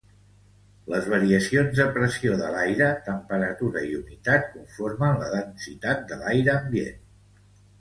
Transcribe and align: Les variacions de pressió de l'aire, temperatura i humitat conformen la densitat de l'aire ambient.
Les 0.93 1.09
variacions 1.13 1.75
de 1.79 1.85
pressió 1.97 2.39
de 2.39 2.49
l'aire, 2.55 2.87
temperatura 3.09 3.85
i 3.91 3.93
humitat 3.99 4.49
conformen 4.55 5.21
la 5.25 5.31
densitat 5.37 6.03
de 6.15 6.19
l'aire 6.25 6.57
ambient. 6.57 7.01